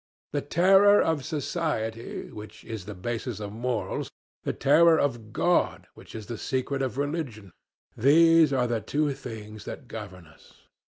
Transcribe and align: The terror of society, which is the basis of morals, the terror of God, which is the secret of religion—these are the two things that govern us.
The 0.31 0.41
terror 0.41 0.99
of 0.99 1.23
society, 1.23 2.31
which 2.31 2.65
is 2.65 2.85
the 2.85 2.95
basis 2.95 3.39
of 3.39 3.53
morals, 3.53 4.09
the 4.41 4.51
terror 4.51 4.99
of 4.99 5.31
God, 5.31 5.85
which 5.93 6.15
is 6.15 6.25
the 6.25 6.39
secret 6.39 6.81
of 6.81 6.97
religion—these 6.97 8.51
are 8.51 8.65
the 8.65 8.81
two 8.81 9.13
things 9.13 9.65
that 9.65 9.87
govern 9.87 10.25
us. 10.25 10.55